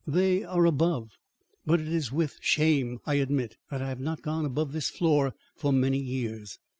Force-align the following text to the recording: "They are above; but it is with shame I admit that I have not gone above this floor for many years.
"They 0.07 0.43
are 0.43 0.65
above; 0.65 1.11
but 1.63 1.79
it 1.79 1.87
is 1.87 2.11
with 2.11 2.39
shame 2.41 2.97
I 3.05 3.13
admit 3.21 3.57
that 3.69 3.83
I 3.83 3.89
have 3.89 3.99
not 3.99 4.23
gone 4.23 4.45
above 4.45 4.71
this 4.71 4.89
floor 4.89 5.35
for 5.55 5.71
many 5.71 5.99
years. 5.99 6.57